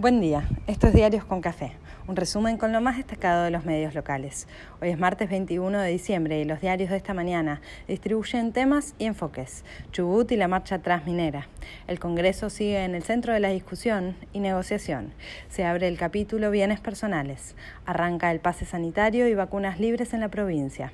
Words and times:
Buen 0.00 0.22
día, 0.22 0.48
esto 0.66 0.86
es 0.86 0.94
Diarios 0.94 1.26
con 1.26 1.42
Café, 1.42 1.72
un 2.10 2.16
resumen 2.16 2.56
con 2.56 2.72
lo 2.72 2.80
más 2.80 2.96
destacado 2.96 3.44
de 3.44 3.52
los 3.52 3.64
medios 3.64 3.94
locales. 3.94 4.48
Hoy 4.82 4.88
es 4.88 4.98
martes 4.98 5.30
21 5.30 5.78
de 5.78 5.90
diciembre 5.90 6.40
y 6.40 6.44
los 6.44 6.60
diarios 6.60 6.90
de 6.90 6.96
esta 6.96 7.14
mañana 7.14 7.60
distribuyen 7.86 8.52
temas 8.52 8.96
y 8.98 9.04
enfoques. 9.04 9.64
Chubut 9.92 10.32
y 10.32 10.36
la 10.36 10.48
marcha 10.48 10.80
transminera. 10.80 11.46
El 11.86 12.00
Congreso 12.00 12.50
sigue 12.50 12.82
en 12.82 12.96
el 12.96 13.04
centro 13.04 13.32
de 13.32 13.38
la 13.38 13.50
discusión 13.50 14.16
y 14.32 14.40
negociación. 14.40 15.12
Se 15.50 15.64
abre 15.64 15.86
el 15.86 15.98
capítulo 15.98 16.50
Bienes 16.50 16.80
Personales. 16.80 17.54
Arranca 17.86 18.32
el 18.32 18.40
pase 18.40 18.64
sanitario 18.64 19.28
y 19.28 19.34
vacunas 19.36 19.78
libres 19.78 20.12
en 20.12 20.18
la 20.18 20.30
provincia. 20.30 20.92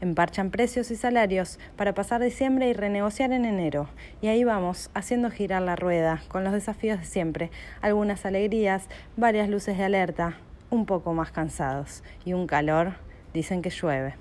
Emparchan 0.00 0.50
precios 0.50 0.90
y 0.90 0.96
salarios 0.96 1.60
para 1.76 1.94
pasar 1.94 2.20
diciembre 2.20 2.68
y 2.68 2.72
renegociar 2.72 3.30
en 3.30 3.44
enero. 3.44 3.88
Y 4.20 4.26
ahí 4.26 4.42
vamos, 4.42 4.90
haciendo 4.94 5.30
girar 5.30 5.62
la 5.62 5.76
rueda, 5.76 6.22
con 6.26 6.42
los 6.42 6.52
desafíos 6.52 6.98
de 6.98 7.06
siempre, 7.06 7.52
algunas 7.82 8.26
alegrías, 8.26 8.88
varias 9.16 9.48
luces 9.48 9.78
de 9.78 9.84
alerta, 9.84 10.40
un 10.70 10.86
poco 10.86 11.12
más 11.14 11.30
cansados 11.30 12.02
y 12.24 12.32
un 12.32 12.46
calor, 12.46 12.94
dicen 13.32 13.62
que 13.62 13.70
llueve. 13.70 14.14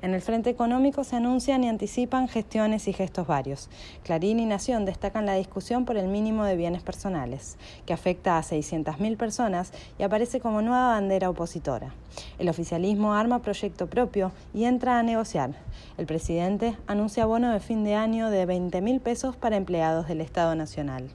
En 0.00 0.14
el 0.14 0.22
frente 0.22 0.50
económico 0.50 1.02
se 1.02 1.16
anuncian 1.16 1.64
y 1.64 1.68
anticipan 1.68 2.28
gestiones 2.28 2.86
y 2.88 2.92
gestos 2.92 3.26
varios. 3.26 3.68
Clarín 4.04 4.38
y 4.38 4.46
Nación 4.46 4.84
destacan 4.84 5.26
la 5.26 5.34
discusión 5.34 5.84
por 5.84 5.96
el 5.96 6.08
mínimo 6.08 6.44
de 6.44 6.56
bienes 6.56 6.82
personales, 6.82 7.56
que 7.84 7.92
afecta 7.92 8.38
a 8.38 8.42
600.000 8.42 9.16
personas 9.16 9.72
y 9.98 10.04
aparece 10.04 10.40
como 10.40 10.62
nueva 10.62 10.88
bandera 10.88 11.30
opositora. 11.30 11.92
El 12.38 12.48
oficialismo 12.48 13.14
arma 13.14 13.40
proyecto 13.40 13.88
propio 13.88 14.32
y 14.54 14.64
entra 14.64 14.98
a 14.98 15.02
negociar. 15.02 15.50
El 15.96 16.06
presidente 16.06 16.76
anuncia 16.86 17.26
bono 17.26 17.52
de 17.52 17.60
fin 17.60 17.84
de 17.84 17.94
año 17.94 18.30
de 18.30 18.46
20.000 18.46 19.00
pesos 19.00 19.36
para 19.36 19.56
empleados 19.56 20.06
del 20.06 20.20
Estado 20.20 20.54
Nacional 20.54 21.10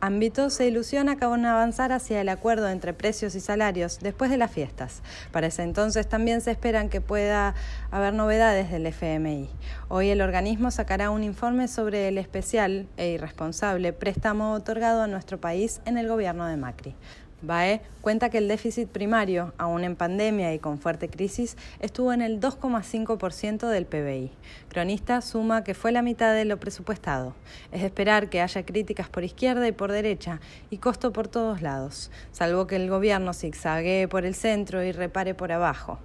ámbito 0.00 0.50
se 0.50 0.66
ilusiona 0.66 1.18
con 1.18 1.44
avanzar 1.44 1.92
hacia 1.92 2.20
el 2.20 2.28
acuerdo 2.28 2.68
entre 2.68 2.92
precios 2.92 3.34
y 3.34 3.40
salarios 3.40 3.98
después 4.00 4.30
de 4.30 4.36
las 4.36 4.50
fiestas. 4.50 5.02
Para 5.32 5.48
ese 5.48 5.62
entonces 5.62 6.08
también 6.08 6.40
se 6.40 6.50
esperan 6.50 6.88
que 6.88 7.00
pueda 7.00 7.54
haber 7.90 8.14
novedades 8.14 8.70
del 8.70 8.86
FMI. 8.86 9.48
Hoy 9.88 10.10
el 10.10 10.20
organismo 10.20 10.70
sacará 10.70 11.10
un 11.10 11.24
informe 11.24 11.68
sobre 11.68 12.08
el 12.08 12.18
especial 12.18 12.86
e 12.96 13.10
irresponsable 13.10 13.92
préstamo 13.92 14.52
otorgado 14.52 15.02
a 15.02 15.06
nuestro 15.06 15.40
país 15.40 15.80
en 15.84 15.98
el 15.98 16.08
gobierno 16.08 16.46
de 16.46 16.56
Macri. 16.56 16.94
BAE 17.42 17.80
cuenta 18.00 18.30
que 18.30 18.38
el 18.38 18.48
déficit 18.48 18.88
primario, 18.88 19.52
aún 19.58 19.84
en 19.84 19.96
pandemia 19.96 20.52
y 20.54 20.58
con 20.58 20.78
fuerte 20.78 21.08
crisis, 21.08 21.56
estuvo 21.80 22.12
en 22.12 22.22
el 22.22 22.40
2,5% 22.40 23.68
del 23.68 23.86
PBI. 23.86 24.30
Cronista 24.68 25.20
suma 25.20 25.62
que 25.62 25.74
fue 25.74 25.92
la 25.92 26.02
mitad 26.02 26.34
de 26.34 26.44
lo 26.44 26.58
presupuestado. 26.58 27.34
Es 27.70 27.82
esperar 27.82 28.28
que 28.28 28.40
haya 28.40 28.64
críticas 28.64 29.08
por 29.08 29.24
izquierda 29.24 29.68
y 29.68 29.72
por 29.72 29.92
derecha 29.92 30.40
y 30.70 30.78
costo 30.78 31.12
por 31.12 31.28
todos 31.28 31.62
lados, 31.62 32.10
salvo 32.32 32.66
que 32.66 32.76
el 32.76 32.90
gobierno 32.90 33.32
zigzaguee 33.32 34.08
por 34.08 34.24
el 34.24 34.34
centro 34.34 34.82
y 34.82 34.92
repare 34.92 35.34
por 35.34 35.52
abajo. 35.52 35.98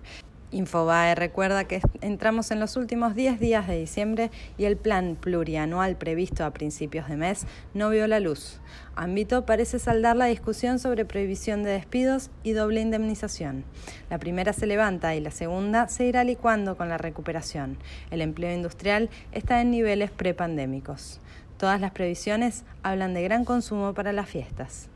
Infobae 0.54 1.16
recuerda 1.16 1.64
que 1.64 1.82
entramos 2.02 2.52
en 2.52 2.60
los 2.60 2.78
últimos 2.78 3.16
10 3.16 3.40
días 3.40 3.68
de 3.68 3.80
diciembre 3.80 4.30
y 4.56 4.66
el 4.66 4.78
plan 4.78 5.18
plurianual 5.20 5.96
previsto 5.98 6.46
a 6.46 6.52
principios 6.52 7.10
de 7.10 7.18
mes 7.18 7.48
no 7.74 7.90
vio 7.90 8.06
la 8.06 8.20
luz. 8.20 8.60
Ámbito 8.96 9.48
parece 9.48 9.80
saldar 9.80 10.16
la 10.16 10.26
discusión 10.26 10.78
sobre 10.78 11.06
prohibición 11.06 11.64
de 11.64 11.72
despidos 11.72 12.30
y 12.44 12.52
doble 12.52 12.82
indemnización. 12.82 13.66
La 14.12 14.20
primera 14.20 14.54
se 14.54 14.68
levanta 14.68 15.16
y 15.16 15.22
la 15.22 15.32
segunda 15.32 15.88
se 15.88 16.06
irá 16.06 16.24
licuando 16.24 16.78
con 16.78 16.88
la 16.88 17.00
recuperación. 17.00 17.80
El 18.12 18.22
empleo 18.22 18.54
industrial 18.54 19.10
está 19.32 19.60
en 19.60 19.72
niveles 19.72 20.12
prepandémicos. 20.12 21.20
Todas 21.58 21.82
las 21.82 21.92
previsiones 21.92 22.64
hablan 22.84 23.16
de 23.16 23.24
gran 23.24 23.44
consumo 23.44 23.96
para 23.96 24.14
las 24.14 24.30
fiestas. 24.30 24.90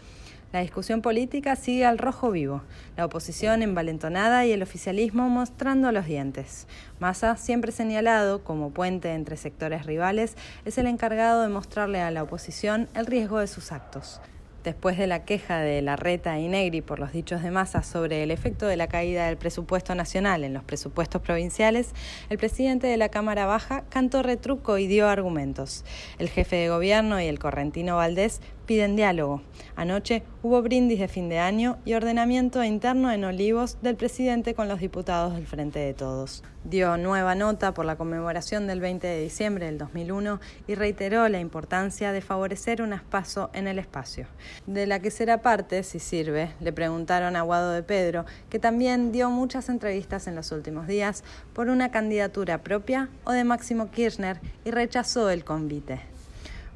La 0.53 0.61
discusión 0.61 1.01
política 1.01 1.57
sigue 1.57 1.85
al 1.85 1.97
rojo 1.97 2.31
vivo, 2.31 2.61
la 2.95 3.03
oposición 3.03 3.61
envalentonada 3.61 4.45
y 4.45 4.53
el 4.53 4.63
oficialismo 4.63 5.27
mostrando 5.27 5.91
los 5.91 6.05
dientes. 6.05 6.67
Massa, 6.99 7.35
siempre 7.35 7.73
señalado 7.73 8.45
como 8.45 8.69
puente 8.69 9.13
entre 9.13 9.35
sectores 9.35 9.85
rivales, 9.85 10.37
es 10.63 10.77
el 10.77 10.87
encargado 10.87 11.41
de 11.41 11.49
mostrarle 11.49 11.99
a 11.99 12.11
la 12.11 12.23
oposición 12.23 12.87
el 12.95 13.07
riesgo 13.07 13.39
de 13.39 13.47
sus 13.47 13.73
actos. 13.73 14.21
Después 14.63 14.97
de 14.97 15.07
la 15.07 15.23
queja 15.23 15.59
de 15.59 15.81
Larreta 15.81 16.39
y 16.39 16.47
Negri 16.47 16.81
por 16.81 16.99
los 16.99 17.13
dichos 17.13 17.41
de 17.41 17.51
Massa 17.51 17.83
sobre 17.83 18.23
el 18.23 18.31
efecto 18.31 18.67
de 18.67 18.75
la 18.75 18.87
caída 18.87 19.27
del 19.27 19.37
presupuesto 19.37 19.95
nacional 19.95 20.43
en 20.43 20.53
los 20.53 20.63
presupuestos 20.63 21.21
provinciales, 21.21 21.93
el 22.29 22.37
presidente 22.37 22.87
de 22.87 22.97
la 22.97 23.07
Cámara 23.07 23.45
Baja 23.45 23.83
cantó 23.89 24.23
retruco 24.23 24.77
y 24.77 24.87
dio 24.87 25.07
argumentos. 25.07 25.85
El 26.19 26.27
jefe 26.27 26.57
de 26.57 26.69
gobierno 26.69 27.21
y 27.21 27.27
el 27.27 27.39
correntino 27.39 27.95
Valdés 27.95 28.41
piden 28.67 28.95
diálogo. 28.95 29.41
Anoche 29.75 30.21
hubo 30.43 30.61
brindis 30.61 30.99
de 30.99 31.07
fin 31.07 31.29
de 31.29 31.39
año 31.39 31.77
y 31.85 31.93
ordenamiento 31.93 32.63
interno 32.63 33.11
en 33.11 33.23
Olivos 33.23 33.77
del 33.81 33.95
presidente 33.95 34.53
con 34.53 34.67
los 34.67 34.79
diputados 34.79 35.33
del 35.33 35.47
Frente 35.47 35.79
de 35.79 35.95
Todos. 35.95 36.43
Dio 36.63 36.97
nueva 36.97 37.33
nota 37.33 37.73
por 37.73 37.85
la 37.85 37.95
conmemoración 37.95 38.67
del 38.67 38.81
20 38.81 39.07
de 39.07 39.21
diciembre 39.21 39.67
del 39.67 39.77
2001 39.77 40.39
y 40.67 40.75
reiteró 40.75 41.27
la 41.29 41.39
importancia 41.39 42.11
de 42.11 42.21
favorecer 42.21 42.81
un 42.81 42.93
espacio 42.93 43.49
en 43.53 43.67
el 43.67 43.79
espacio. 43.79 44.27
De 44.67 44.85
la 44.85 44.99
que 44.99 45.09
será 45.09 45.41
parte, 45.41 45.81
si 45.83 45.99
sirve, 45.99 46.51
le 46.59 46.73
preguntaron 46.73 47.37
a 47.37 47.41
Guado 47.41 47.71
de 47.71 47.83
Pedro, 47.83 48.25
que 48.49 48.59
también 48.59 49.13
dio 49.13 49.29
muchas 49.29 49.69
entrevistas 49.69 50.27
en 50.27 50.35
los 50.35 50.51
últimos 50.51 50.87
días 50.87 51.23
por 51.53 51.69
una 51.69 51.89
candidatura 51.89 52.61
propia 52.63 53.09
o 53.23 53.31
de 53.31 53.45
Máximo 53.45 53.89
Kirchner 53.89 54.41
y 54.65 54.71
rechazó 54.71 55.29
el 55.29 55.45
convite. 55.45 56.16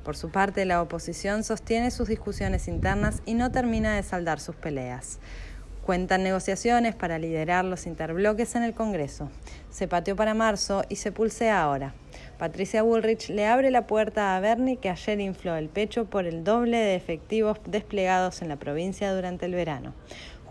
Por 0.03 0.17
su 0.17 0.29
parte, 0.29 0.65
la 0.65 0.81
oposición 0.81 1.43
sostiene 1.43 1.91
sus 1.91 2.07
discusiones 2.07 2.67
internas 2.67 3.21
y 3.25 3.35
no 3.35 3.51
termina 3.51 3.95
de 3.95 4.03
saldar 4.03 4.39
sus 4.39 4.55
peleas. 4.55 5.19
Cuentan 5.85 6.23
negociaciones 6.23 6.95
para 6.95 7.17
liderar 7.17 7.65
los 7.65 7.87
interbloques 7.87 8.55
en 8.55 8.63
el 8.63 8.73
Congreso. 8.73 9.29
Se 9.71 9.87
pateó 9.87 10.15
para 10.15 10.33
marzo 10.33 10.83
y 10.89 10.97
se 10.97 11.11
pulsea 11.11 11.61
ahora. 11.61 11.95
Patricia 12.37 12.83
Bullrich 12.83 13.29
le 13.29 13.47
abre 13.47 13.71
la 13.71 13.87
puerta 13.87 14.35
a 14.35 14.39
Bernie, 14.39 14.77
que 14.77 14.89
ayer 14.89 15.19
infló 15.19 15.55
el 15.55 15.69
pecho 15.69 16.05
por 16.05 16.25
el 16.25 16.43
doble 16.43 16.77
de 16.77 16.95
efectivos 16.95 17.59
desplegados 17.65 18.41
en 18.41 18.49
la 18.49 18.57
provincia 18.57 19.13
durante 19.13 19.45
el 19.45 19.53
verano. 19.53 19.93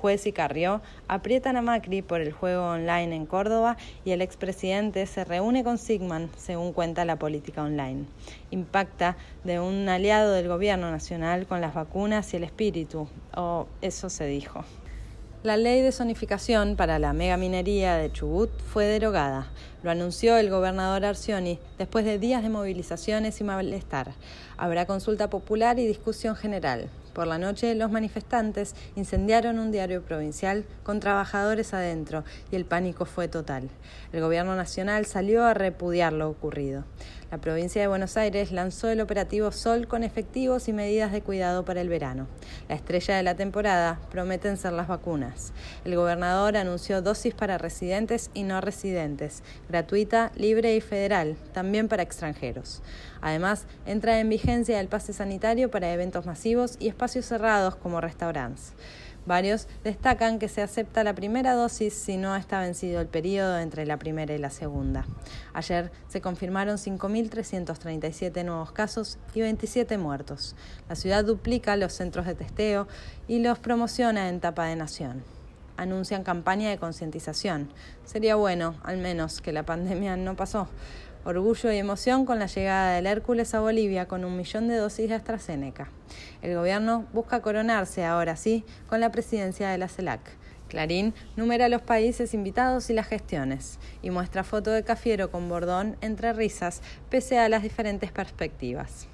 Juez 0.00 0.26
y 0.26 0.32
Carrió 0.32 0.80
aprietan 1.08 1.56
a 1.56 1.62
Macri 1.62 2.00
por 2.00 2.20
el 2.20 2.32
juego 2.32 2.64
online 2.64 3.14
en 3.14 3.26
Córdoba 3.26 3.76
y 4.04 4.12
el 4.12 4.22
expresidente 4.22 5.04
se 5.06 5.24
reúne 5.24 5.62
con 5.62 5.76
Sigman, 5.76 6.30
según 6.36 6.72
cuenta 6.72 7.04
la 7.04 7.16
política 7.16 7.62
online. 7.62 8.06
Impacta 8.50 9.16
de 9.44 9.60
un 9.60 9.88
aliado 9.88 10.32
del 10.32 10.48
gobierno 10.48 10.90
nacional 10.90 11.46
con 11.46 11.60
las 11.60 11.74
vacunas 11.74 12.32
y 12.32 12.38
el 12.38 12.44
espíritu, 12.44 13.08
o 13.36 13.66
eso 13.82 14.08
se 14.08 14.26
dijo. 14.26 14.64
La 15.42 15.56
ley 15.56 15.80
de 15.80 15.90
zonificación 15.90 16.76
para 16.76 16.98
la 16.98 17.14
megaminería 17.14 17.96
de 17.96 18.12
Chubut 18.12 18.50
fue 18.60 18.84
derogada. 18.84 19.50
Lo 19.82 19.90
anunció 19.90 20.36
el 20.36 20.50
gobernador 20.50 21.06
Arcioni 21.06 21.58
después 21.78 22.04
de 22.04 22.18
días 22.18 22.42
de 22.42 22.50
movilizaciones 22.50 23.40
y 23.40 23.44
malestar. 23.44 24.12
Habrá 24.58 24.84
consulta 24.84 25.30
popular 25.30 25.78
y 25.78 25.86
discusión 25.86 26.36
general. 26.36 26.90
Por 27.12 27.26
la 27.26 27.38
noche, 27.38 27.74
los 27.74 27.90
manifestantes 27.90 28.74
incendiaron 28.94 29.58
un 29.58 29.72
diario 29.72 30.02
provincial 30.02 30.64
con 30.82 31.00
trabajadores 31.00 31.74
adentro 31.74 32.24
y 32.52 32.56
el 32.56 32.64
pánico 32.64 33.04
fue 33.04 33.26
total. 33.26 33.68
El 34.12 34.20
gobierno 34.20 34.54
nacional 34.54 35.06
salió 35.06 35.44
a 35.44 35.54
repudiar 35.54 36.12
lo 36.12 36.28
ocurrido. 36.28 36.84
La 37.30 37.38
provincia 37.38 37.80
de 37.80 37.86
Buenos 37.86 38.16
Aires 38.16 38.50
lanzó 38.50 38.88
el 38.88 39.00
operativo 39.00 39.52
Sol 39.52 39.86
con 39.86 40.02
efectivos 40.02 40.66
y 40.66 40.72
medidas 40.72 41.12
de 41.12 41.22
cuidado 41.22 41.64
para 41.64 41.80
el 41.80 41.88
verano. 41.88 42.26
La 42.68 42.74
estrella 42.74 43.16
de 43.16 43.22
la 43.22 43.36
temporada 43.36 44.00
prometen 44.10 44.56
ser 44.56 44.72
las 44.72 44.88
vacunas. 44.88 45.52
El 45.84 45.94
gobernador 45.94 46.56
anunció 46.56 47.02
dosis 47.02 47.32
para 47.32 47.56
residentes 47.56 48.32
y 48.34 48.42
no 48.42 48.60
residentes, 48.60 49.44
gratuita, 49.68 50.32
libre 50.34 50.74
y 50.74 50.80
federal, 50.80 51.36
también 51.52 51.86
para 51.86 52.02
extranjeros. 52.02 52.82
Además, 53.20 53.66
entra 53.86 54.18
en 54.18 54.28
vigencia 54.28 54.80
el 54.80 54.88
pase 54.88 55.12
sanitario 55.12 55.70
para 55.70 55.92
eventos 55.92 56.26
masivos 56.26 56.76
y 56.80 56.88
espacios 56.88 57.26
cerrados 57.26 57.76
como 57.76 58.00
restaurantes. 58.00 58.72
Varios 59.26 59.68
destacan 59.84 60.38
que 60.38 60.48
se 60.48 60.62
acepta 60.62 61.04
la 61.04 61.14
primera 61.14 61.54
dosis 61.54 61.94
si 61.94 62.16
no 62.16 62.34
está 62.36 62.60
vencido 62.60 63.00
el 63.00 63.06
periodo 63.06 63.58
entre 63.58 63.84
la 63.84 63.98
primera 63.98 64.34
y 64.34 64.38
la 64.38 64.50
segunda. 64.50 65.06
Ayer 65.52 65.92
se 66.08 66.20
confirmaron 66.20 66.76
5.337 66.76 68.44
nuevos 68.44 68.72
casos 68.72 69.18
y 69.34 69.42
27 69.42 69.98
muertos. 69.98 70.56
La 70.88 70.96
ciudad 70.96 71.24
duplica 71.24 71.76
los 71.76 71.92
centros 71.92 72.26
de 72.26 72.34
testeo 72.34 72.88
y 73.28 73.40
los 73.40 73.58
promociona 73.58 74.28
en 74.28 74.40
tapa 74.40 74.66
de 74.66 74.76
nación. 74.76 75.22
Anuncian 75.76 76.24
campaña 76.24 76.68
de 76.68 76.78
concientización. 76.78 77.70
Sería 78.04 78.34
bueno, 78.34 78.74
al 78.82 78.98
menos, 78.98 79.40
que 79.40 79.52
la 79.52 79.64
pandemia 79.64 80.16
no 80.16 80.36
pasó. 80.36 80.68
Orgullo 81.22 81.70
y 81.70 81.76
emoción 81.76 82.24
con 82.24 82.38
la 82.38 82.46
llegada 82.46 82.94
del 82.94 83.06
Hércules 83.06 83.54
a 83.54 83.60
Bolivia 83.60 84.08
con 84.08 84.24
un 84.24 84.38
millón 84.38 84.68
de 84.68 84.76
dosis 84.76 85.06
de 85.10 85.14
AstraZeneca. 85.14 85.90
El 86.40 86.54
gobierno 86.54 87.04
busca 87.12 87.42
coronarse 87.42 88.06
ahora 88.06 88.36
sí 88.36 88.64
con 88.88 89.00
la 89.00 89.12
presidencia 89.12 89.68
de 89.68 89.76
la 89.76 89.88
CELAC. 89.88 90.20
Clarín 90.68 91.12
numera 91.36 91.68
los 91.68 91.82
países 91.82 92.32
invitados 92.32 92.88
y 92.88 92.94
las 92.94 93.06
gestiones 93.06 93.78
y 94.00 94.08
muestra 94.08 94.44
foto 94.44 94.70
de 94.70 94.82
Cafiero 94.82 95.30
con 95.30 95.48
bordón 95.50 95.96
entre 96.00 96.32
risas 96.32 96.80
pese 97.10 97.38
a 97.38 97.50
las 97.50 97.62
diferentes 97.62 98.12
perspectivas. 98.12 99.06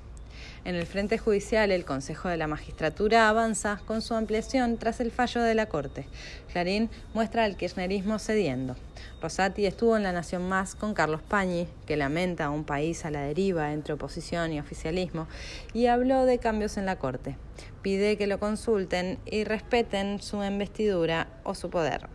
En 0.66 0.74
el 0.74 0.84
frente 0.84 1.16
judicial, 1.16 1.70
el 1.70 1.84
Consejo 1.84 2.28
de 2.28 2.36
la 2.36 2.48
Magistratura 2.48 3.28
avanza 3.28 3.80
con 3.86 4.02
su 4.02 4.14
ampliación 4.14 4.78
tras 4.78 4.98
el 4.98 5.12
fallo 5.12 5.40
de 5.40 5.54
la 5.54 5.66
Corte. 5.66 6.08
Clarín 6.50 6.90
muestra 7.14 7.44
al 7.44 7.56
kirchnerismo 7.56 8.18
cediendo. 8.18 8.74
Rosati 9.22 9.64
estuvo 9.64 9.96
en 9.96 10.02
La 10.02 10.10
Nación 10.10 10.48
Más 10.48 10.74
con 10.74 10.92
Carlos 10.92 11.22
Pañi, 11.22 11.68
que 11.86 11.96
lamenta 11.96 12.50
un 12.50 12.64
país 12.64 13.04
a 13.04 13.12
la 13.12 13.20
deriva 13.20 13.72
entre 13.72 13.94
oposición 13.94 14.52
y 14.52 14.58
oficialismo, 14.58 15.28
y 15.72 15.86
habló 15.86 16.24
de 16.24 16.38
cambios 16.38 16.78
en 16.78 16.86
la 16.86 16.96
Corte. 16.96 17.36
Pide 17.82 18.16
que 18.16 18.26
lo 18.26 18.40
consulten 18.40 19.20
y 19.24 19.44
respeten 19.44 20.20
su 20.20 20.42
investidura 20.42 21.28
o 21.44 21.54
su 21.54 21.70
poder. 21.70 22.08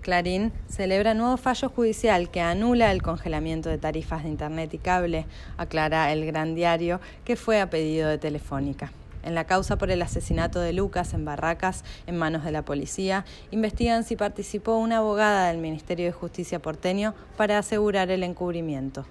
Clarín 0.00 0.52
celebra 0.68 1.14
nuevo 1.14 1.36
fallo 1.36 1.68
judicial 1.68 2.30
que 2.30 2.40
anula 2.40 2.92
el 2.92 3.02
congelamiento 3.02 3.68
de 3.68 3.78
tarifas 3.78 4.22
de 4.22 4.30
Internet 4.30 4.72
y 4.74 4.78
cable, 4.78 5.26
aclara 5.56 6.12
el 6.12 6.24
gran 6.24 6.54
diario 6.54 7.00
que 7.24 7.36
fue 7.36 7.60
a 7.60 7.68
pedido 7.68 8.08
de 8.08 8.18
Telefónica. 8.18 8.92
En 9.22 9.34
la 9.34 9.44
causa 9.44 9.76
por 9.76 9.90
el 9.90 10.00
asesinato 10.00 10.60
de 10.60 10.72
Lucas 10.72 11.12
en 11.12 11.24
Barracas, 11.24 11.84
en 12.06 12.16
manos 12.16 12.44
de 12.44 12.52
la 12.52 12.64
policía, 12.64 13.24
investigan 13.50 14.04
si 14.04 14.16
participó 14.16 14.76
una 14.76 14.98
abogada 14.98 15.48
del 15.48 15.58
Ministerio 15.58 16.06
de 16.06 16.12
Justicia 16.12 16.62
porteño 16.62 17.14
para 17.36 17.58
asegurar 17.58 18.10
el 18.10 18.22
encubrimiento. 18.22 19.04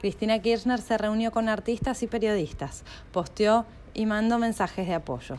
Cristina 0.00 0.40
Kirchner 0.40 0.80
se 0.80 0.98
reunió 0.98 1.30
con 1.30 1.48
artistas 1.48 2.02
y 2.02 2.08
periodistas, 2.08 2.82
posteó 3.12 3.66
y 3.94 4.06
mandó 4.06 4.38
mensajes 4.38 4.86
de 4.86 4.94
apoyo. 4.94 5.36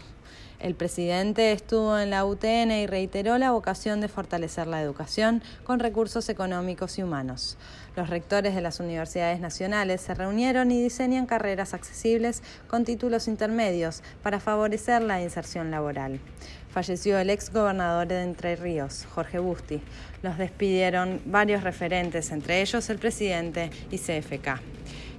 El 0.64 0.76
presidente 0.76 1.52
estuvo 1.52 2.00
en 2.00 2.10
la 2.10 2.24
UTN 2.24 2.72
y 2.72 2.88
reiteró 2.88 3.38
la 3.38 3.52
vocación 3.52 4.00
de 4.00 4.08
fortalecer 4.08 4.66
la 4.66 4.82
educación 4.82 5.44
con 5.66 5.80
recursos 5.80 6.30
económicos 6.30 6.98
y 6.98 7.04
humanos. 7.04 7.58
Los 7.98 8.10
rectores 8.10 8.56
de 8.56 8.62
las 8.62 8.80
universidades 8.80 9.42
nacionales 9.42 10.00
se 10.00 10.16
reunieron 10.16 10.72
y 10.72 10.82
diseñan 10.82 11.26
carreras 11.26 11.74
accesibles 11.74 12.42
con 12.68 12.86
títulos 12.86 13.28
intermedios 13.28 14.04
para 14.22 14.40
favorecer 14.40 15.02
la 15.02 15.22
inserción 15.22 15.70
laboral. 15.70 16.22
Falleció 16.70 17.20
el 17.20 17.30
ex 17.30 17.52
gobernador 17.52 18.08
de 18.08 18.24
Entre 18.24 18.56
Ríos, 18.56 19.06
Jorge 19.14 19.40
Busti. 19.40 19.82
Los 20.22 20.38
despidieron 20.38 21.22
varios 21.26 21.64
referentes, 21.64 22.32
entre 22.32 22.62
ellos 22.62 22.90
el 22.90 23.00
presidente 23.00 23.70
y 23.92 23.98
CFK. 23.98 24.73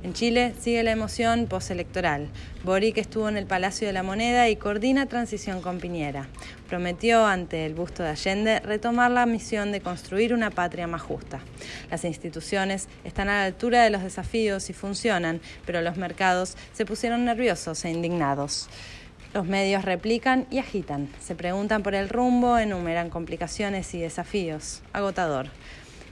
En 0.05 0.13
Chile 0.13 0.53
sigue 0.61 0.83
la 0.83 0.93
emoción 0.93 1.47
postelectoral. 1.47 2.29
Boric 2.63 2.99
estuvo 2.99 3.27
en 3.27 3.39
el 3.39 3.47
Palacio 3.47 3.87
de 3.87 3.95
la 3.95 4.03
Moneda 4.03 4.51
y 4.51 4.57
coordina 4.57 5.07
transición 5.07 5.63
con 5.63 5.79
Piñera. 5.79 6.29
Prometió 6.69 7.25
ante 7.25 7.65
el 7.65 7.73
busto 7.73 8.03
de 8.03 8.11
Allende 8.11 8.61
retomar 8.61 9.11
la 9.11 9.25
misión 9.25 9.73
de 9.73 9.81
construir 9.81 10.35
una 10.35 10.51
patria 10.51 10.87
más 10.87 11.01
justa. 11.01 11.41
Las 11.91 12.05
instituciones 12.05 12.87
están 13.03 13.31
a 13.31 13.39
la 13.39 13.45
altura 13.47 13.83
de 13.83 13.89
los 13.89 14.03
desafíos 14.03 14.69
y 14.69 14.75
funcionan, 14.75 15.41
pero 15.65 15.81
los 15.81 15.97
mercados 15.97 16.59
se 16.75 16.85
pusieron 16.85 17.25
nerviosos 17.25 17.83
e 17.87 17.91
indignados. 17.91 18.69
Los 19.33 19.47
medios 19.47 19.87
replican 19.87 20.47
y 20.51 20.59
agitan, 20.59 21.09
se 21.19 21.35
preguntan 21.35 21.83
por 21.83 21.95
el 21.95 22.11
rumbo, 22.11 22.59
enumeran 22.59 23.09
complicaciones 23.09 23.95
y 23.95 24.01
desafíos. 24.01 24.83
Agotador. 24.93 25.49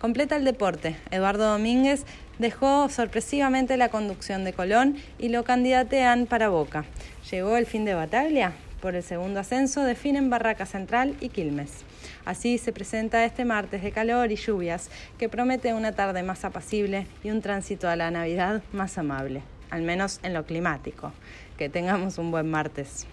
Completa 0.03 0.35
el 0.35 0.45
deporte. 0.45 0.97
Eduardo 1.13 1.49
Domínguez 1.53 2.05
dejó 2.41 2.89
sorpresivamente 2.89 3.77
la 3.77 3.89
conducción 3.89 4.43
de 4.43 4.53
Colón 4.53 4.97
y 5.17 5.29
lo 5.29 5.45
candidatean 5.45 6.27
para 6.27 6.49
Boca. 6.49 6.85
Llegó 7.31 7.57
el 7.57 7.67
fin 7.67 7.85
de 7.85 7.95
batalla. 7.95 8.51
Por 8.81 8.97
el 8.97 9.05
segundo 9.05 9.39
ascenso 9.39 9.85
definen 9.85 10.29
Barraca 10.29 10.67
Central 10.67 11.15
y 11.21 11.29
Quilmes. 11.29 11.85
Así 12.25 12.59
se 12.59 12.73
presenta 12.73 13.25
este 13.25 13.45
martes 13.45 13.85
de 13.85 13.93
calor 13.93 14.33
y 14.33 14.35
lluvias 14.35 14.91
que 15.19 15.29
promete 15.29 15.73
una 15.73 15.93
tarde 15.93 16.25
más 16.25 16.45
apacible 16.45 17.07
y 17.23 17.31
un 17.31 17.41
tránsito 17.41 17.89
a 17.89 17.95
la 17.95 18.11
Navidad 18.11 18.61
más 18.73 18.99
amable, 18.99 19.43
al 19.71 19.83
menos 19.83 20.19
en 20.25 20.35
lo 20.35 20.45
climático. 20.45 21.13
Que 21.57 21.69
tengamos 21.69 22.19
un 22.19 22.33
buen 22.33 22.51
martes. 22.51 23.07